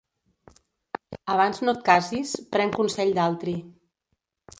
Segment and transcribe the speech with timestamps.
[1.33, 3.55] Abans no et casis, pren consell d'altri.